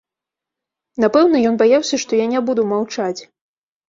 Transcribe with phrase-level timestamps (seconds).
[1.03, 3.21] Напэўна, ён баяўся, што я не буду маўчаць.